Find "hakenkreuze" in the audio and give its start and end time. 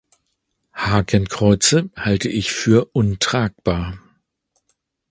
0.73-1.91